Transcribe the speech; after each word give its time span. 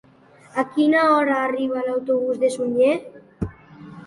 A 0.61 0.63
quina 0.77 1.03
hora 1.17 1.35
arriba 1.41 1.83
l'autobús 1.89 2.41
de 2.45 2.51
Sunyer? 2.57 2.97